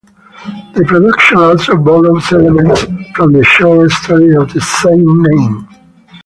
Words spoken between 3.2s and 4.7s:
the short stories of the